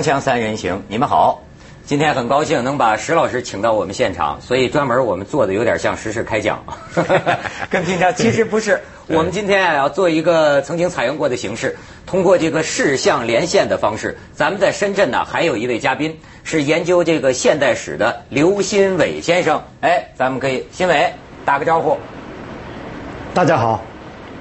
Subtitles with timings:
[0.00, 1.42] 锵锵三人行，你们好。
[1.84, 6.64] 今天很高兴能把石老师请到我们现场，所以专门我们做的有点像时事开讲，
[7.68, 8.80] 跟平常其实不是。
[9.08, 11.76] 我们今天啊要做一个曾经采用过的形式，
[12.06, 14.16] 通过这个视像连线的方式。
[14.32, 19.62] 咱们在深圳呢还有一位嘉宾是研究这个现代史的刘新伟先生。
[19.82, 21.12] 哎，咱们可以新伟
[21.44, 21.98] 打个招呼。
[23.34, 23.82] 大家好。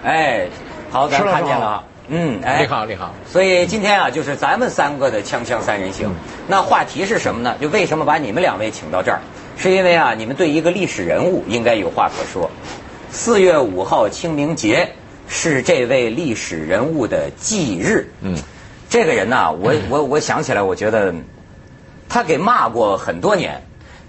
[0.05, 0.47] 哎，
[0.89, 1.83] 好，咱看见了。
[2.11, 3.13] 嗯，哎，你好，你好。
[3.31, 6.11] 所以今天啊，就是咱们三个的锵锵三人行。
[6.47, 7.55] 那话题是什么呢？
[7.61, 9.19] 就为什么把你们两位请到这儿？
[9.57, 12.49] 是因为啊，你们对一个历史人物应该有话可说。
[13.11, 14.91] 四月五号清明节
[15.27, 18.11] 是这位历史人物的忌日。
[18.21, 18.35] 嗯，
[18.89, 21.13] 这个人呢，我我我想起来，我觉得
[22.09, 23.61] 他给骂过很多年，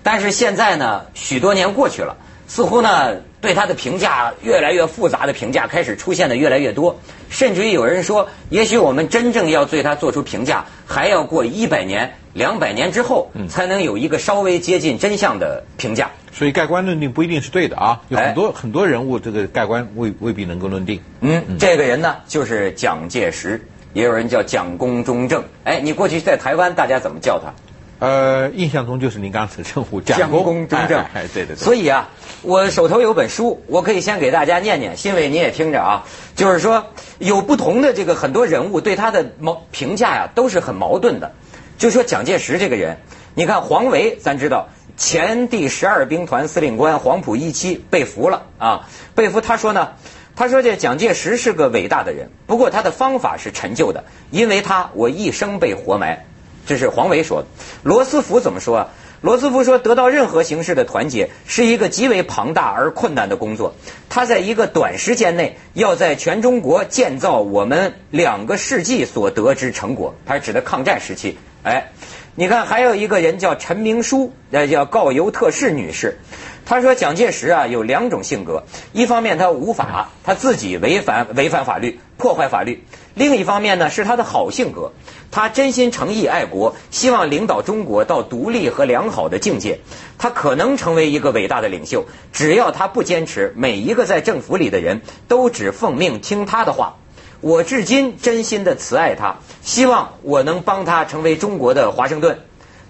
[0.02, 2.16] 但是现在呢，许多年过去了，
[2.48, 3.16] 似乎呢。
[3.41, 16.10] 对他的评价越来越复杂的评价开始出现的越来越多，甚至于有人说，也许我们真正要对他做出评价，还要过一百年、两百年之后，才能有一个稍微接近真相的评价。
[16.32, 21.01] 所以盖棺论定不一定是对的啊，有很多很多人物，这个盖棺未未必能够论定。
[21.21, 23.60] 嗯，这个人呢，就是蒋介石，
[23.95, 25.43] 也有人叫蒋公中正。
[25.65, 27.52] 哎，你过去在台湾，大家怎么叫他？
[28.01, 31.56] 呃，印象中就是您刚才称呼蒋公中正，哎，对对对。
[31.56, 32.09] 所以啊，
[32.40, 36.07] 我手头有本书，我可以先给大家念念，新伟你也听着啊。
[36.34, 36.87] 就是说，
[37.18, 41.32] 有不同的这个很多人物对他的矛评价呀，都是很矛盾的。
[41.76, 42.96] 就说蒋介石这个人，
[43.34, 49.42] 你看黄维，咱知道前第十二兵团司令官，黄埔一期被俘了啊，被俘。
[49.42, 49.90] 他说呢，
[50.37, 56.24] 他说这蒋介石是个伟大的人，不过他的方法是陈旧的，因为他我一生被活埋。
[56.66, 57.49] 这是黄维说的。
[57.83, 58.89] 罗斯福怎么说啊？
[59.23, 63.75] 罗斯福说，得到任何形式的团结是一个极为庞大而困难的工作。
[64.09, 70.15] 他在一个短时间内要在全中国建造我们两个世纪所得之成果。
[70.25, 71.37] 他是指的抗战时期。
[71.62, 71.93] 哎，
[72.36, 76.20] 你看，还有一个人叫陈明书，呃，叫告尤特氏女士。
[76.64, 82.76] 她说，蒋介石啊有两种性格：一方面他无法，他自己违反违反法律，破坏法律；
[83.14, 84.92] 另一方面呢是他的好性格。
[85.32, 89.80] 他真心诚意爱国，希望领导中国到独立和良好的境界。
[90.16, 96.96] 他可能成为一个伟大的领袖，只要他不坚持每一个在政府里的人都只奉命听他的话。
[97.40, 102.40] 我至今真心的慈爱他，希望我能帮他成为中国的华盛顿。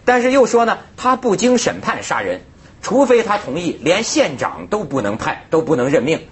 [0.04, 2.40] 但是又说呢，他不经审判杀人，
[2.82, 6.26] 除非他同意，连县长都不能派，都不能任命。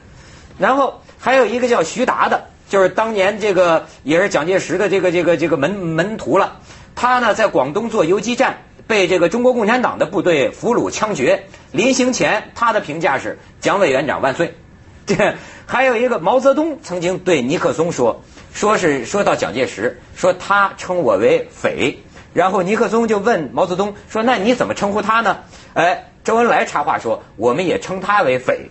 [0.58, 2.48] 然后还有一个叫徐达的。
[2.68, 6.58] 就是当年这个也是蒋介石的这个这个这个门门徒了。
[6.94, 11.44] 他呢在广东做游击战，被这个中国共产党的部队俘虏枪决。
[11.72, 14.54] 临行前，他的评价是“蒋委员长万岁”。
[15.06, 15.36] 这
[15.70, 18.22] 还有一个毛泽东曾经对尼克松说，
[18.54, 21.98] 说是说到蒋介石，说他称我为匪。
[22.32, 25.40] 然后尼克松就问毛泽东说：“那你怎么称呼他呢？”
[25.74, 28.70] 哎，周恩来插话说：“我们也称他为匪。”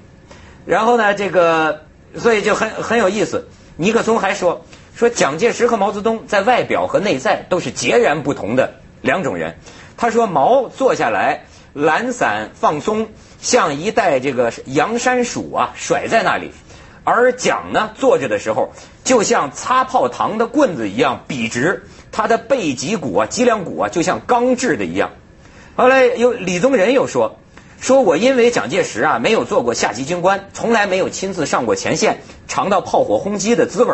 [0.65, 1.85] 然后呢，这个
[2.15, 3.47] 所以就很很有意思。
[3.75, 4.65] 尼克松还说
[4.95, 9.59] 说蒋介石和毛泽东在外表和内在都是截然不同的两种人。
[9.97, 13.09] 他说毛坐下来懒散放松，
[13.39, 16.49] 像一袋这个洋山薯啊甩在那里；
[17.07, 18.73] 而蒋呢坐着的时候，
[19.06, 25.12] 就像擦炮膛的棍子一样笔直，他的背脊骨啊脊梁骨啊就像钢制的一样。
[25.78, 27.38] 后来有李宗仁又说。
[27.79, 33.94] 说我因为蒋介石啊没有做过下级军官，从来没有亲自上过前线，尝到炮火轰击的滋味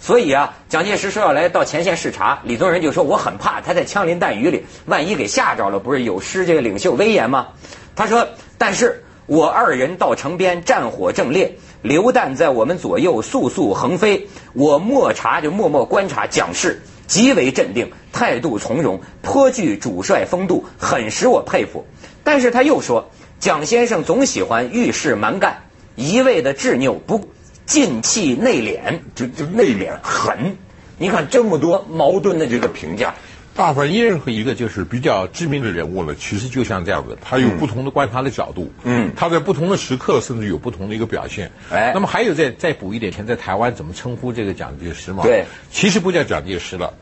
[0.00, 7.48] 所以啊，蒋介石说要来到前线视察，李宗仁就说我很怕他在枪林弹雨里，万一给吓着了，不是有失这个领袖威严吗？
[7.96, 21.84] 他说，但是我二人到城边，战火正烈，榴弹在我们左右速速横飞，我默察就默默观察蒋氏，极为镇定，态度从容，颇具主帅风度，很使我佩服。
[22.22, 23.10] 但是他又说。
[23.38, 25.64] 蒋先生总喜欢遇事蛮干，
[25.96, 27.28] 一味的执拗，不
[27.66, 30.56] 进气内敛，就就内敛狠。
[30.96, 33.14] 你看这么多矛盾的这个评价，
[33.54, 41.50] 大部分任何一个就是比较知名的人物呢，其实就像这样子，他有不同的观察的角度，嗯，他在不同的时刻甚至有不同的一个表现。
[41.70, 45.22] 哎，那么还有再再补一点，现在台湾怎么称呼这个蒋介石嘛？
[45.22, 46.92] 对，其实不叫蒋介石了。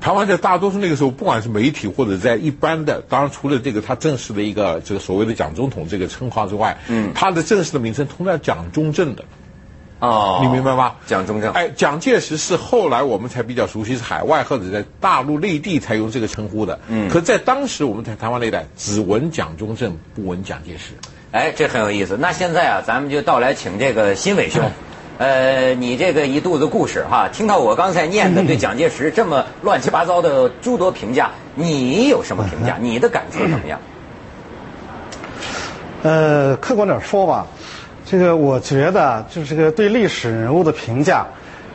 [0.00, 9.24] 台湾在大多数那个时候，不管是媒体或者在一般的，当然除了这个他正式的一个这个所谓的蒋总统这个称号之外，嗯，他的正式的名称通常蒋中正的，
[10.02, 10.94] 哦，你明白吗？
[11.06, 20.94] 蒋中正，哎，蒋介石是后来我们才比较熟悉，是海外或者在大陆内地才用这个称呼的，嗯，可在当时我们在台湾那一带只闻蒋中正，不闻蒋介石，
[21.30, 22.16] 哎，这很有意思。
[22.20, 24.60] 那现在啊，咱们就到来请这个新伟兄。
[25.18, 32.76] 呃，你这个一肚子故事哈，听到我刚才念的 对蒋介石这么乱七八糟的诸多评价，你有什么评价？
[32.82, 33.78] 你的感触怎么样？
[36.02, 37.46] 呃，客观点说吧，
[38.12, 41.24] 这个我觉得就是这个对历史人物的评价，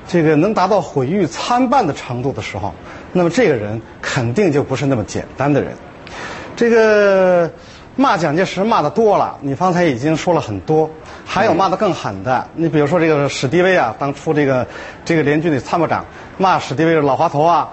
[0.08, 2.72] 这个能达到毁誉参半的程度的时候，
[3.12, 5.72] 那么这个人肯定就不是那么简单的人。
[6.56, 7.50] 这个
[7.96, 10.88] 骂蒋介石骂的多了，你方才已经说了很多，
[11.26, 12.48] 还有骂的更狠的。
[12.54, 14.68] 你比如说这个史迪威啊，当初这个
[15.04, 16.06] 这个联军的参谋长
[16.38, 17.68] 骂史迪威是老滑头啊、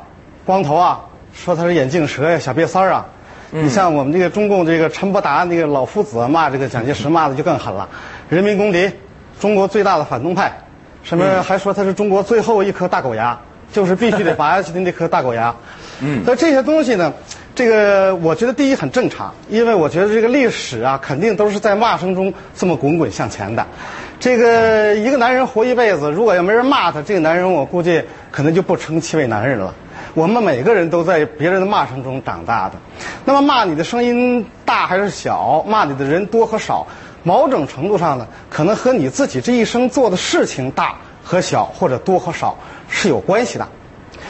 [0.47, 1.03] 光头啊，
[1.35, 3.05] 说他是眼镜蛇呀、小瘪三儿啊。
[3.51, 7.89] 你像我们这个中共这个陈伯达那个老夫子骂这个蒋介石骂的就更狠了，
[8.29, 8.91] 人民公敌，
[9.39, 10.53] 中国最大的反动派，
[11.03, 13.39] 什么还说他是中国最后一颗大狗牙，
[13.73, 15.55] 就是必须得拔下去的那颗大狗牙。
[16.01, 17.13] 嗯，那这些东西呢，
[17.55, 23.65] 这个我觉得第一很正常，因为我觉得这个历史啊，肯定都是在骂声中这么滚滚向前的。
[24.19, 29.75] 这个一个男人活一辈子，如果要没人骂他，这个男人我估计可能就不称其为男人了。
[30.15, 32.77] 我们每个人都在别人的骂声中长大的，
[33.25, 36.87] 那么骂你的声音大还是小，骂你的人多和少，
[37.25, 42.57] 某种程度上呢，可能和你自己这一生做的事情大和小或者多和少
[42.89, 43.69] 是有关系的。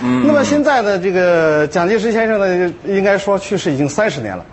[0.00, 4.44] 那么现在呢，这个蒋介石先生呢，应该说去世已经三十年了。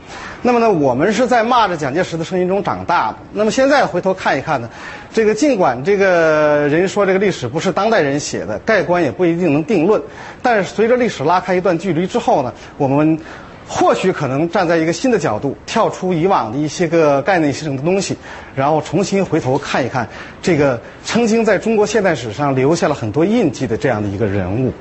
[0.44, 3.18] 那么呢，我们是在骂着蒋介石的声音中长大的。
[3.34, 4.70] 那么现在回头看一看呢，
[5.12, 10.02] 这个尽管这个人说这个历史不是当代人写的，盖棺也不一定能定论。
[10.42, 13.20] 但是随着历史拉开一段距离之后呢，我们
[13.68, 18.18] 或许可能站在一个新的角度，跳出以往的一些个概念性的东西，
[18.56, 20.08] 然后重新回头看一看
[20.42, 24.72] 这个曾经在中国现代史上留下了很多印记的这样的一个人物。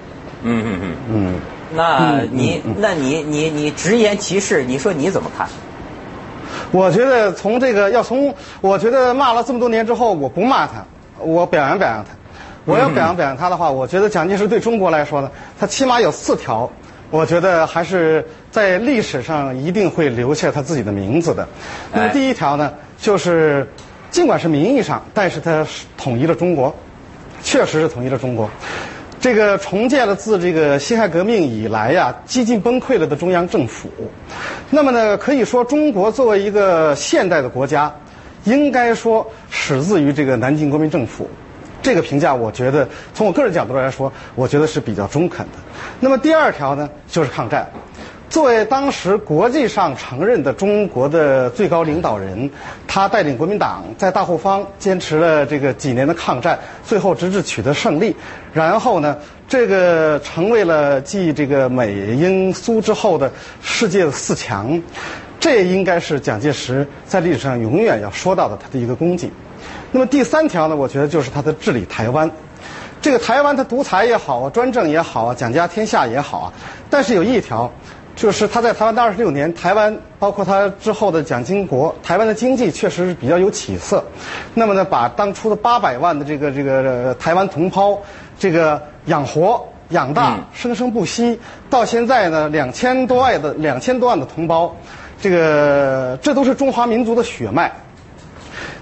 [0.42, 1.40] 嗯嗯嗯嗯。
[1.72, 5.46] 那你，那你，你，你直言其事，你说你怎么看？
[6.72, 10.84] 我觉得从这个要从，我觉得骂了这么多年之后，我不骂他，
[11.18, 12.10] 我表扬表扬他。
[12.66, 16.70] 我要表扬表扬他的话，我觉得蒋介石对中国来说呢，他起码有四条，
[17.10, 21.48] 我觉得还是在历史上一定会留下他自己的名字的。
[21.92, 23.66] 那么第一条呢，就是
[24.10, 25.66] 尽管是名义上，但是他
[25.96, 26.72] 统一了中国，
[27.42, 28.48] 确实是统一了中国。
[29.20, 33.90] 这个重建了自这个辛亥革命以来呀，几近崩溃了的中央政府。
[34.70, 37.94] 那么呢，可以说中国作为一个现代的国家，
[38.44, 41.28] 应该说始自于这个南京国民政府。
[41.82, 45.52] 这个评价，我觉得从我个人角度来说，我觉得是比较中肯的。
[45.98, 47.68] 那么第二条呢，就是抗战。
[48.30, 52.48] 作为当时国际上承认的中国的最高领导人，
[52.86, 58.14] 他带领国民党在大后方坚持了这个几年的抗战，最后直至取得胜利，
[58.52, 59.18] 然后呢，
[59.48, 64.80] 这个成为了继这个美英苏之后的世界的四强，
[65.40, 69.28] 这应该是蒋介石在历史上永远要说到的他的一个功绩。
[69.90, 72.30] 那么第三条呢，我觉得就是他的治理台湾，
[73.02, 76.52] 这个台湾他独裁也好啊，专政也好啊，蒋家天下也好啊，
[76.88, 77.68] 但是有一条。
[78.20, 84.04] 就是他在台湾的二十六年，台湾包括他之后的蒋经国，台湾的经济确实是比较有起色。
[84.52, 87.98] 那么呢，把当初的八百万的这个这个台湾同胞，
[88.38, 91.40] 这个养活养大，生生不息，
[91.70, 94.76] 到现在呢两千多万的两千多万的同胞，
[95.18, 97.72] 这个这都是中华民族的血脉。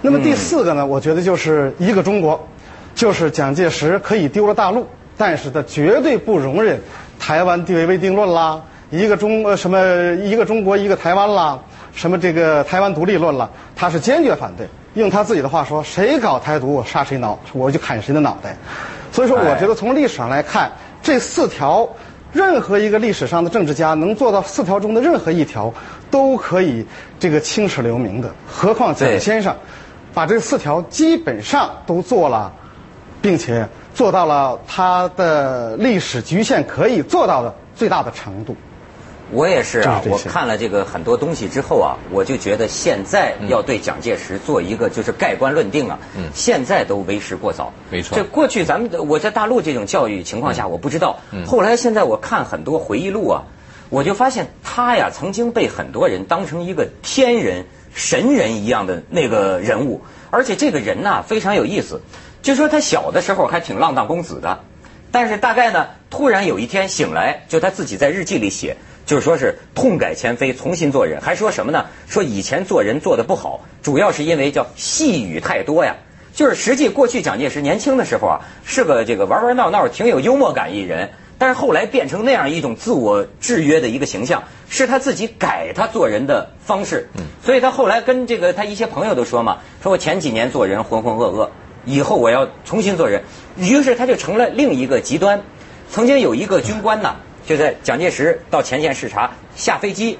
[0.03, 2.45] 那么第四个呢，我觉得就是一个中国，
[2.97, 6.81] 就是蒋介石可以丢了大陆，但是他绝对不容忍
[7.21, 8.61] 台湾地位未定论啦。
[8.91, 9.79] 一个中呃什么
[10.23, 11.59] 一个中国一个台湾啦，
[11.93, 14.67] 什么这个台湾独立论了，他是坚决反对。
[14.95, 18.57] 用他自己的话说，谁搞台独，我杀谁脑，我就砍谁的脑袋。
[19.13, 21.89] 所以说，我觉得从历史上来看，这四条，
[22.33, 25.73] 任何一个历史上的政治家能做到四条中的任何一条，
[26.11, 26.85] 都可以
[27.21, 28.31] 这个青史留名的。
[28.47, 29.55] 何况蒋先生，
[30.15, 32.51] 把这四条基本上都做了，
[33.21, 38.57] 并且做到了他的历史局限可以做到的最大的程度。
[39.31, 45.99] 我也是啊，我看了这个很多东西之后啊，我就觉得现在要对蒋介石做一个就是盖棺论定啊，
[46.35, 47.73] 现在都为时过早。
[47.91, 53.43] 没错，这过去咱们我在大陆这种教育情况下我不知道，后来现在我看很多回忆录啊，
[53.91, 62.01] 我就发现他呀曾经被很多人当成一个天人神人一样的那个人物，而且这个人呐非常有意思，
[62.41, 64.61] 就说他小的时候还挺浪荡公子的，
[65.11, 68.77] 但是大概呢突然有一天醒来，就他自己在日记里写。
[69.09, 71.87] 就是说是痛改前非，重新做人，还说什么呢？
[72.09, 75.97] 说以前做人做的不好，主要是因为叫细语太多呀。
[76.35, 87.09] 就是实际过去蒋介石年轻的时候啊，是个这个玩玩闹闹、挺有幽默感一人，但是后来变成那样一种自我制约的一个形象，是他自己改他做人的方式。
[87.15, 91.49] 嗯，所以他后来跟这个他一些朋友都说嘛，说我前几年做人浑浑噩噩，
[91.87, 93.23] 以后我要重新做人。
[93.57, 95.41] 于是他就成了另一个极端。
[95.91, 97.17] 曾经有一个军官呢，
[97.49, 100.19] 就在蒋介石到前线视察，下飞机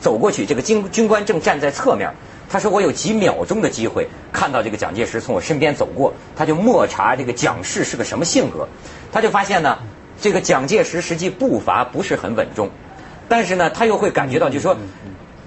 [0.00, 2.10] 走过去，这个军军官正站在侧面。
[2.48, 8.66] 他说：“我有几秒钟的机会看到这个蒋介石从我身边走过，他就默查这个蒋氏是个什么性格。
[9.12, 9.80] 他就发现呢，
[10.18, 12.70] 这个蒋介石实际步伐不是很稳重，
[13.28, 14.74] 但是呢，他又会感觉到，就是说，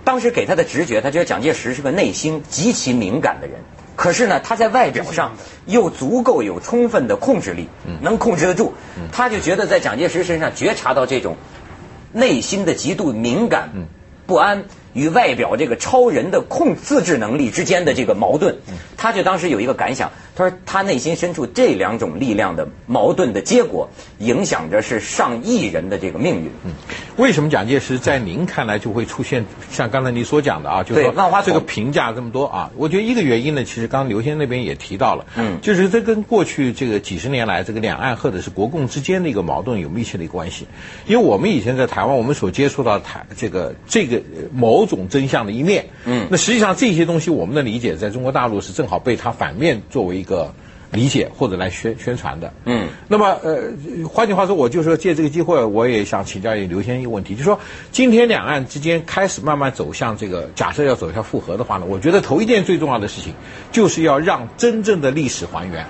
[0.04, 3.58] 当时给他的直觉，他觉得蒋介石是个内心极其敏感的人。
[3.96, 5.34] 可是呢，他在外表上
[5.66, 7.70] 又足够有充分的控制力，
[8.02, 8.74] 能控制得住。
[9.12, 11.38] 他就觉得在蒋介石身上觉察到这种
[12.12, 13.70] 内心的极度敏感、
[14.28, 18.56] 不安。”与外表这个超人的控自制能力之间的这个矛盾，
[18.96, 26.50] 他就当时有一个感想，他说他内心深处这两种力量的矛盾的结果，影响着是上亿人的这个命运。
[27.18, 32.72] 为什么蒋介石在您看来就会出现像刚才您所讲的啊，就是说这个评价这么多啊？
[32.78, 40.66] 我觉得一个原因呢，其实刚刚刘先生那边也提到了，嗯，就是这跟过去这个几十年来这个两岸或者是国共之间的一个矛盾有密切的一个关系。
[41.06, 44.22] 因为我们以前在台湾，我们所接触到台这个这个
[44.54, 44.85] 某。
[44.86, 50.54] 种真相的一面，嗯，那实际上这些东西我们的理解，在中国大陆是正好被它反面作为一个
[50.92, 53.72] 理解或者来宣宣传的，嗯，那么呃，
[54.08, 57.60] 换句话说，我就说借这个机会，我也想请教刘先生一个问题，就是说
[57.92, 63.34] 今天两岸之间开始慢慢走向这个假设要走向复合的话呢，我觉得头一件最重要的事情，
[63.72, 65.86] 就是要让真正的历史还原。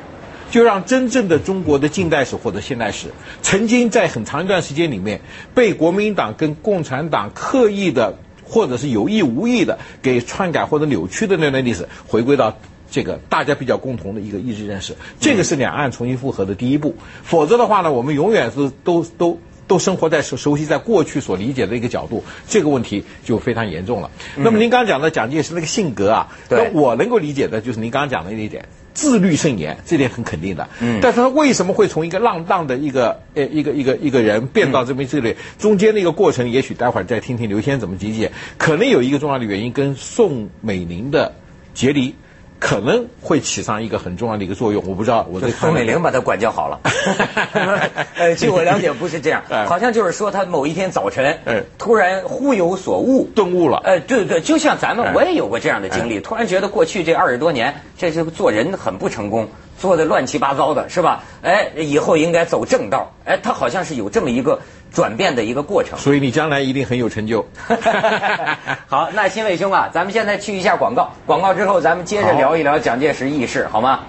[0.52, 3.08] 就让真正的中国的近代史或者现代史，
[3.42, 5.20] 曾经在很长一段时间里面
[5.54, 8.16] 被国民党跟共产党刻意的。
[8.46, 12.56] 或者是有意无意的给篡改或者扭曲的那段历史，回归到
[12.90, 16.96] 这个大家比较共同的一个意志认识，这个是两岸重新复合的第一步。
[17.24, 24.12] 否则的话呢，我们永远是都都都生活在熟熟悉在过去所理解的一个角度，这个问题就非常严重了。
[24.36, 28.64] 那么您刚刚讲的蒋介石那个性格啊，那我能够理解的就是您刚刚讲的那一点。
[28.96, 30.68] 自律甚严，这点很肯定的。
[30.80, 35.36] 嗯，但是他为什么会从一个浪荡的一个呃一个一个一个人变到这么自律？
[35.60, 38.32] 中间的一个过程，也许待会儿再听听刘先怎么理解。
[38.58, 41.34] 可能有一个重要的原因，跟宋美龄的
[41.76, 42.16] 结离。
[42.60, 45.28] 可能会起上一个很重要的一个作用，我不知道。
[45.30, 46.80] 我对宋美龄把他管教好了。
[48.16, 51.38] 呃，据我了解不是这样，好像就是说他某一天早晨，
[51.78, 53.82] 突然忽有所悟，顿悟了。
[53.84, 61.24] 呃，对对，就像咱们我也有过这样的经历，突然觉得过去这二十多年，这是做人很不成功，做的乱七八糟的，是吧？
[61.42, 63.14] 哎，以后应该走正道。
[63.26, 64.60] 哎，他好像是有这么一个。
[64.92, 67.46] 转变的一个过程，所以你将来一定很有成就。
[68.88, 74.02] 好，那新伟兄啊，咱们现在去一下广告，广告之后咱们接着聊一聊蒋介石轶事，好吗？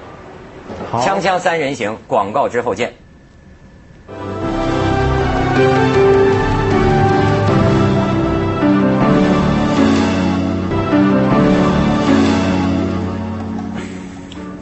[0.90, 2.94] 好，锵锵三人行，广告之后见。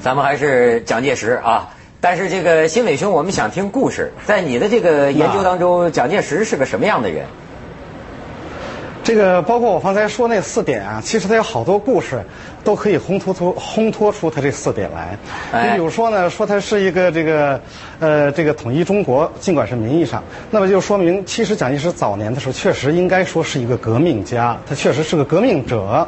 [0.02, 1.70] 咱们还是蒋介石啊。
[2.04, 4.12] 但是这个新伟兄，我们想听故事。
[4.26, 7.24] 在你的这个研究当中，蒋介石是个什么样的人？
[9.02, 12.22] 这个包括我刚才说那四点啊，其实他有好多故事，
[12.62, 15.16] 都可以烘托出烘托出他这四点来。
[15.64, 17.58] 你比如说呢，说他是一个这个
[18.00, 26.06] 呃这个统一中国，尽管是名义上，那么就说明其实蒋介石早年的时候确实应该说是一个革命家，他确实是个革命者。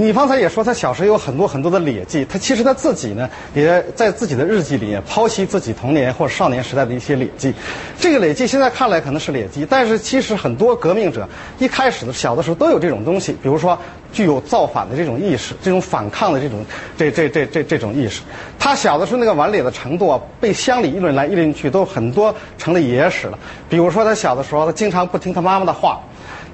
[0.00, 7.52] 你方才也说他小时候有很多很多的劣迹，他其实他自己呢也在自己的日记里面剖析自己童年或少年时代的一些劣迹。
[7.98, 11.28] 这个劣迹现在看来可能是劣迹，但是其实很多革命者
[11.58, 13.78] 一开始的小的时候都有这种东西，比如说
[14.10, 16.64] 具有造反的这种意识，这种反抗的这种
[16.96, 18.22] 这这这这这种意识。
[18.58, 23.38] 他小的时候那个顽劣的程度啊，被乡里议论来议论去，都很多成了野史了。
[23.68, 26.00] 比如说他小的时候，他经常不听他妈妈的话。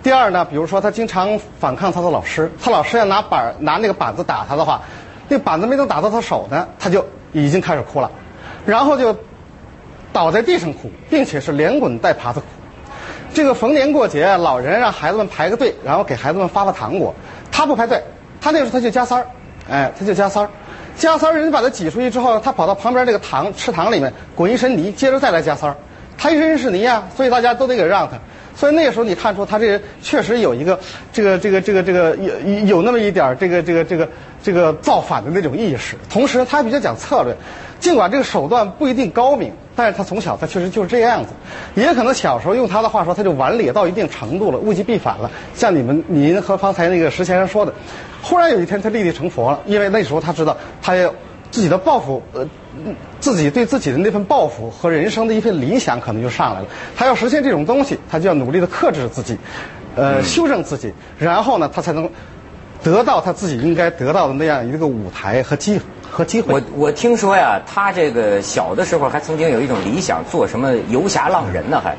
[0.06, 4.80] 第二呢，比如说他经常反抗他的老师，他老师要拿板拿那个板子打他的话，
[5.26, 8.08] 那板子没能打到他手呢，他就已经开始哭了，
[8.64, 9.12] 然后就
[10.12, 12.46] 倒在地上哭，并且是连滚带爬的哭。
[13.34, 17.12] 这个逢年过节，老人让孩子们排个队，然后给孩子们发发糖果，
[17.50, 18.00] 他不排队，
[18.40, 19.26] 他那时候他就加塞儿，
[19.68, 20.48] 哎，他就加塞儿，
[20.96, 25.75] 加塞儿，人家把他挤出去之后，他跑到旁边这个糖池塘里面滚一身泥，接着再来加塞儿，
[26.18, 28.18] 他一身是泥啊，所以大家都得给让他。
[28.54, 30.80] 所以那个时候你看出他这人确实有一个
[31.12, 34.08] 这个这个这个这个有有那么一点这个这个这个
[34.42, 37.37] 这个造反的那种意识，同时他还比较讲策略，
[37.78, 41.28] 尽管这个手段不一定高明，但是他从小他确实就是这样子，
[41.75, 45.30] 也可能小时候用他的话说，他就顽劣到一定程度了，物极必反了。
[45.54, 47.75] 像你们您和方才那个石先生说的，
[48.23, 51.12] 忽然有一天他立地成佛了，因为那时候他知道他要
[51.50, 52.49] 自己的抱负呃。
[53.21, 56.66] 自己对自己的那份抱负和人生的一份理想可能就上来了。
[56.97, 59.37] 他要实现这种东西，他就要努力的克制自己，
[59.95, 62.09] 呃，修正自己，然后呢，他才能
[62.83, 65.80] 得到他自己应该得到的那样一个舞台和机
[66.11, 66.54] 和机会。
[66.54, 71.80] 我我听说呀，他这个小的时候还曾经有一种理想，做什么游侠浪人呢？
[71.83, 71.97] 还，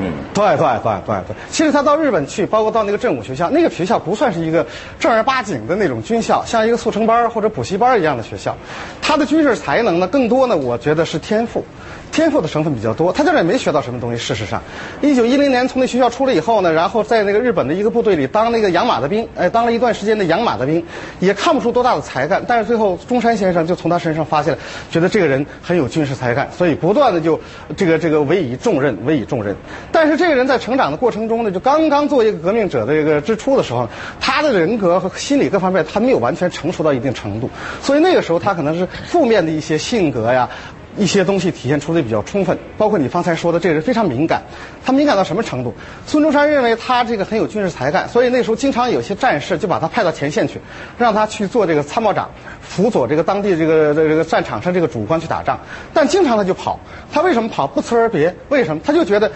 [0.00, 1.36] 嗯，对对对对对。
[1.50, 4.64] 其实他到日本去，包括到那个正武学校，那个学校不算是一个
[4.98, 8.56] 正儿八经的那种军校，像一个速成班或者补习班一样的学校。
[9.02, 11.64] 他的军事才能呢，更多呢，我觉得是天赋。
[12.10, 14.16] 天赋的成分比较多，他在这也没学到什么东西。
[14.16, 14.62] 事实上，
[15.02, 20.82] 一九一零年从那学校出来以后呢，然后在那个日本的一个部队里当那个养马的兵，哎，当了一段时间的养马的兵，
[21.20, 22.42] 也看不出多大的才干。
[22.48, 24.58] 但是最后中山先生就从他身上发现了，
[24.90, 27.38] 觉得这个人很有军事才干，所以不断的就
[27.76, 29.54] 这个这个委以重任，委以重任。
[29.90, 33.88] 但是这个人在成长的过程中呢，就刚刚做一个革命者的这个之初的时候，
[34.20, 37.50] 他的人格和心理各方面他没有完全成熟到一定程度，
[37.82, 40.48] 所以那个时候他可能是负面的一些性格呀。
[40.96, 44.42] 一些东西体现出的比较充分，包括你方才说的这个人非常敏感，
[44.84, 45.72] 他敏感到什么程度？
[46.06, 50.60] 孙中山认为他这个很有军事才干，所以那时候经常有些战士就把他派到前线去，
[50.96, 52.28] 让他去做这个参谋长，
[52.60, 55.60] 辅佐这个当地这个这个战场上这个主官去打仗，
[55.94, 56.80] 但经常他就跑，
[57.12, 57.64] 他为什么跑？
[57.64, 58.82] 不辞而别，为什么？
[58.84, 59.30] 他就觉得。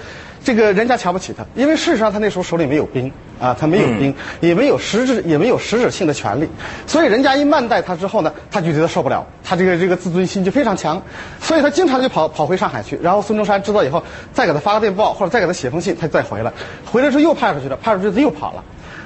[0.45, 6.49] 这个人家瞧不起他，因为事实上他那时候手里没有兵啊，他没有兵，也没有实质，也没有实质性的权利，
[6.87, 11.01] 所以人家一慢待他之后呢，他就觉得受不了，他这个这个自尊心就非常强，
[11.41, 16.53] 所以他经常就跑跑回上海去，然后孙中山知道以后，再给他发个电报或者再给他写封信，他再回来，
[16.85, 18.65] 回来之后又派出去了，派出去他又跑了，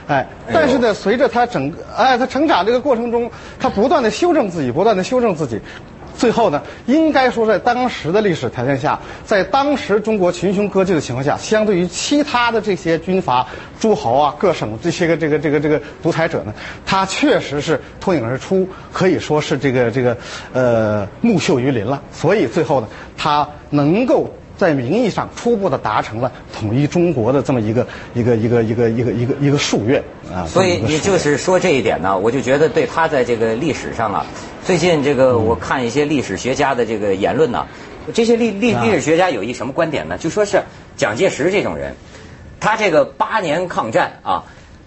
[0.08, 5.60] 哎，但是呢，随着他整个哎他成长这个过程中，他不断的修正自己，不断的修正自己。
[6.16, 13.46] 最后呢，应该说在当时的历史条件下，在当时中国群雄割据的情况下，相对于其他的这些军阀、
[13.78, 16.54] 诸侯啊、各省这些个这个这个这个独裁者呢，
[16.84, 20.16] 他确实是脱颖而出，可以说是这个这个
[20.52, 22.02] 呃木秀于林了。
[22.10, 30.46] 所以最后呢，他能够在名义上初步的达成了统一中国的这么一个一个一个一个一个一个一个夙愿啊。
[30.46, 34.26] 所以你就是说这一点呢，我就觉得对他在这个历史上啊。
[34.64, 37.66] 最近这个我看一些历史学家的这个言论呢，
[38.12, 40.18] 这些历历历史学家有一什么观点呢？
[40.18, 40.60] 就说是
[40.96, 41.94] 蒋介石这种人，
[42.58, 44.42] 他这个八年抗战啊，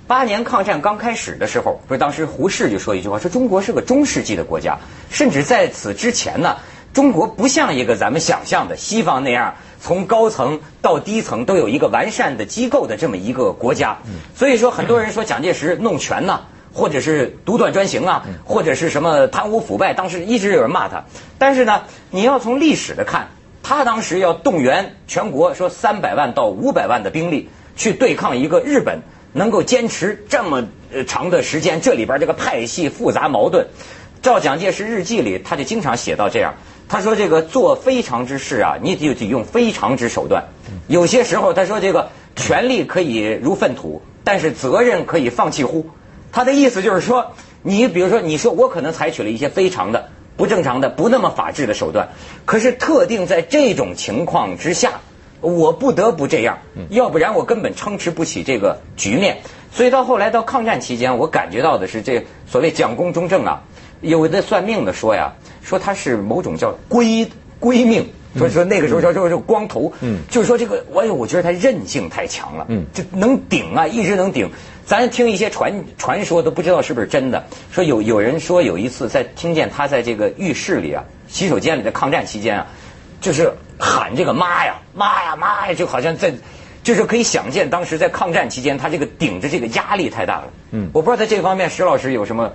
[0.06, 4.78] 八年抗战刚开始的时候，不是当时胡适就说一句话，说中国是个中世纪的国家，
[5.10, 6.58] 甚至在此之前呢，
[7.00, 14.00] 中国不像一个咱们想象的西方那样，从高层到低层都有一个完善的机构的这么一个国家。
[14.36, 16.42] 所以说，很多人说蒋介石弄权呢。
[16.74, 21.06] 或者是独断专行啊，或者是什么贪污腐败，当时一直有人骂他。
[21.38, 23.30] 但是呢，你要从历史的看，
[23.64, 29.00] 他当时要动员全国说三百万到五百万的兵力去对抗一个日本，
[29.34, 30.68] 能够坚持这么
[31.08, 33.68] 长的时间，这里边这个派系复杂矛盾。
[34.22, 36.56] 照蒋介石日记里，他就经常写到这样，
[36.88, 40.46] 他说这个做非常之事啊，你就得用非常之手段。
[40.88, 45.88] 有些时候他说这个权力可以如粪土，但是责任可以放弃乎？
[46.32, 47.32] 他的意思就是说，
[47.64, 52.10] 你比如说，你说我可能采取了一些非常的、不正常的、不那么法治的手段，
[52.46, 55.00] 可是特定在这种情况之下，
[55.42, 59.38] 我不得不这样，要不然我根本撑持不起这个局面。
[59.72, 63.64] 所以到后来到抗战期间，我感觉到的是这所谓蒋公中正啊，
[64.02, 68.08] 有的算命的说呀，说他是某种叫归归命。
[68.38, 74.52] 所以说那个时候叫叫叫光头，嗯，就是说这个，哎呦，我觉得他韧性太强了，嗯，就能顶啊，一直能顶。
[74.86, 82.68] 咱听一些传传说都不知道是不是真的，说有有人说有一次在听见他在这个浴室里啊，洗手间里的抗战期间啊，
[83.20, 86.32] 就是喊这个妈呀妈呀妈呀，就好像在，
[86.84, 92.54] 就是可以想见当时在抗战期间他这个顶着这个压力太大了，嗯，我不知道在这方面石老师有什么。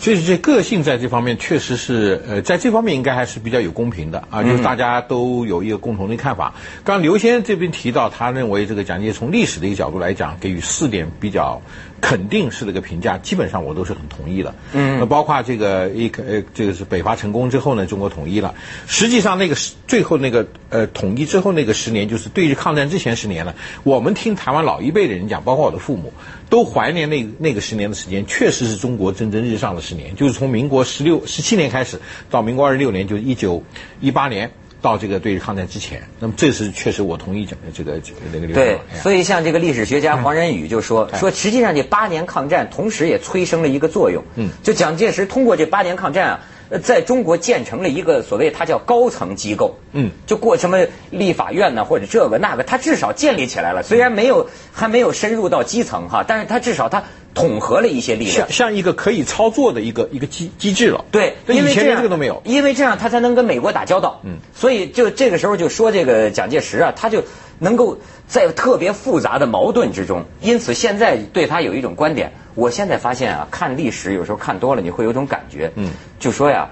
[0.00, 6.52] 就是这个性在这方面确实是，呃，在这方面应该还是比较有公平的啊，就是大家都有一个共同的看法。
[6.84, 11.60] 刚刘先生这边提到，他认为这个蒋介石从历史的一个角度来讲，给予四点比较
[12.06, 14.54] 肯定式的一个评价，基本上我都是很同意的。
[14.74, 18.54] 嗯，那包括这个一呃，这个是北伐成功之后呢，中国统一了。
[18.86, 19.56] 实际上那个
[19.88, 23.54] 最后那个呃统一之后那个十年，就是对于抗战之前十年呢。
[23.84, 26.12] 我们听台湾老一辈的人讲，包括我的父母。
[26.50, 30.14] 都怀念那那个十年的时间，确实是中国蒸蒸日上的十年。
[30.14, 31.98] 就是从民国十六、十七年开始，
[32.30, 33.60] 到民国二十六年，就是一九
[34.00, 34.48] 一八年
[34.84, 36.02] 到这个对日抗战之前。
[36.20, 37.98] 那么这是确实我同意讲的这个
[38.30, 38.52] 那个。
[38.52, 44.22] 对，所以像这个历史学家黄仁宇就说说，实际上这八年抗战同时也催生了一个作用。
[44.34, 46.40] 嗯，就蒋介石通过这八年抗战啊。
[46.82, 50.78] 在中国建成了一个所谓它叫高层机构，嗯，就过什么
[51.10, 53.82] 立法院呢，或者这个那个，它至少建立起来了。
[53.82, 61.04] 虽然没有还没有深入到基层哈，但是它至少它统合了一些力量，像像一个可以操作的一个一个机机制了。
[61.10, 64.20] 对，因为这个都没有，因为这样他才能跟美国打交道。
[64.24, 67.24] 嗯，所以就这个时候就说这个蒋介石啊，他就
[67.58, 70.24] 能够在特别复杂的矛盾之中。
[70.40, 72.32] 因此，现在对他有一种观点。
[72.54, 76.70] 我现在发现啊，看历史有时候看多了，你会有种感觉，嗯，就说呀，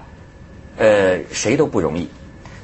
[0.77, 2.07] 呃，谁都不容易。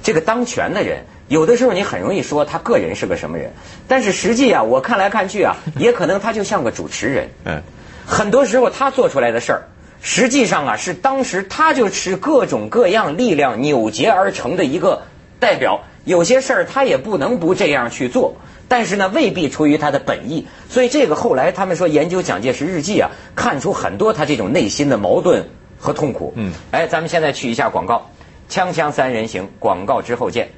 [0.02, 3.52] 这个当权的人，有的时候你很容易说他个人是个什么人，
[3.90, 7.28] 但是实际啊，我看来看去啊，也可能他就像个主持人。
[7.44, 7.62] 嗯，
[8.10, 9.62] 很多时候他做出来的事儿，
[10.02, 15.04] 实际上啊，是当时他就是各种各样力量扭结而成的一个
[15.39, 15.82] 代表。
[16.06, 18.36] 有些事儿他也不能不这样去做，
[18.67, 20.48] 但是呢，未必出于他的本意。
[20.67, 26.34] 所以这个后来他们说研究蒋介石日记啊，看出很多他这种内心的矛盾和痛苦。
[26.36, 28.10] 嗯，哎，咱们现在去一下广告。
[28.50, 30.50] 锵锵三人行，广告之后见。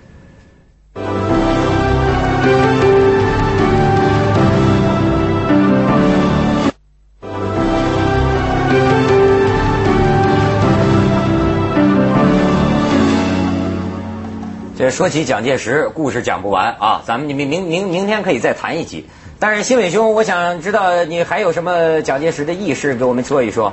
[14.82, 17.04] 这说起蒋介石，故事讲不完啊！
[17.06, 19.06] 咱们明明明明天可以再谈一集。
[19.38, 23.72] 但是新伟兄，我想知道你还有什么蒋介石的轶事给我们说一说。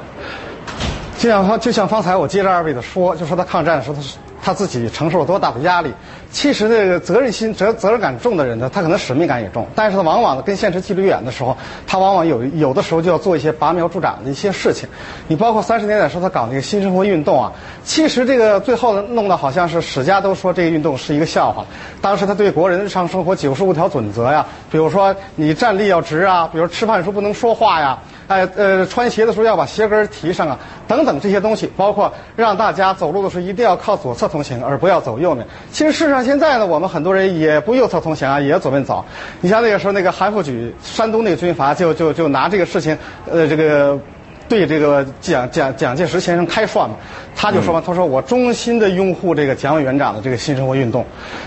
[1.16, 4.18] 就像方就像方才我接着二位的说，就说他抗战的时候，他是
[4.48, 5.92] 他自己承受了多大的压力。
[6.30, 11.54] 其实这个责任心、责责任感重的人呢，他可能使命感也重，但是他往往跟现实距离远的时候，
[11.86, 14.88] 他往往有有的时候就要做一些拔苗助长的一些事情。
[15.26, 17.52] 你包括三十年代时候他搞那个新生活运动啊，
[17.84, 21.66] 其实这个最后弄得好像是史家都说这个运动是一个笑话。
[22.00, 27.98] 当时他对国人日常生活九十五条准则呀，比如说你站立要直啊，比如吃饭时候不能说话呀。
[28.28, 35.46] 哎，呃，穿鞋的时候要把鞋跟提上啊，等等这些东西，包括让大家走路的时候一定要靠左侧通行，而不要走右面。
[35.72, 39.02] 其实事实上现在呢，我们很多人也不右侧通行啊，也左边走。
[39.40, 42.96] 你像那个时候那个韩复榘，山东那个军阀就就就拿这个事情，
[43.30, 43.98] 呃，这个
[44.46, 46.96] 对这个蒋蒋蒋介石先生开涮嘛，
[47.34, 51.02] 他就说嘛，他说我衷心的拥护这个蒋委员长的这个新生活运动，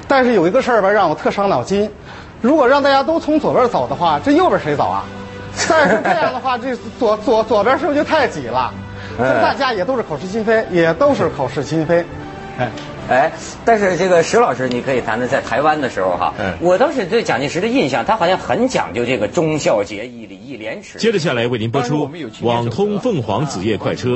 [0.07, 1.87] 但是有一个事儿吧，让我特伤脑筋，
[2.41, 5.05] 如果让大家都从左边走的话，这右边谁走啊？
[5.69, 8.73] 但是这样的话，这左左左边是不是就太挤了？
[9.17, 12.05] 大家也都是口是心非，也都是口是心非。
[12.57, 12.69] 哎
[13.09, 13.31] 哎，
[13.65, 16.33] 但是这个石老师，你可以谈谈在台湾的时候哈。
[16.39, 16.53] 嗯。
[16.61, 20.97] 我当时对蒋介石的印象，他好像很讲究这个忠孝节义、礼义廉耻。
[20.97, 22.07] 接着下来为您播出
[22.45, 24.09] 《网通凤凰子夜快车》。